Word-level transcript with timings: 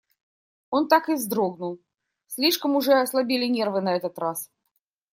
Он 0.71 0.87
так 0.87 1.09
и 1.09 1.13
вздрогнул, 1.13 1.79
слишком 2.25 2.75
уже 2.75 2.99
ослабели 2.99 3.45
нервы 3.45 3.81
на 3.81 3.95
этот 3.95 4.17
раз. 4.17 4.49